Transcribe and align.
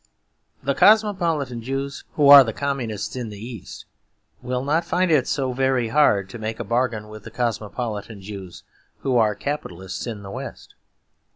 The 0.63 0.73
cosmopolitan 0.73 1.61
Jews 1.61 2.05
who 2.13 2.27
are 2.27 2.43
the 2.43 2.53
Communists 2.53 3.15
in 3.15 3.29
the 3.29 3.37
East 3.37 3.85
will 4.41 4.63
not 4.63 4.83
find 4.83 5.11
it 5.11 5.27
so 5.27 5.53
very 5.53 5.89
hard 5.89 6.27
to 6.31 6.39
make 6.39 6.59
a 6.59 6.63
bargain 6.63 7.07
with 7.07 7.23
the 7.23 7.29
cosmopolitan 7.29 8.19
Jews 8.19 8.63
who 9.01 9.15
are 9.17 9.35
Capitalists 9.35 10.07
in 10.07 10.23
the 10.23 10.31
West. 10.31 10.73